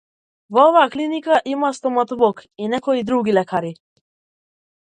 Во 0.55 0.61
оваа 0.69 0.85
клиника 0.95 1.37
има 1.51 1.69
стоматолог 1.79 2.43
и 2.65 2.73
некои 2.75 3.07
други 3.13 3.37
лекари. 3.41 3.75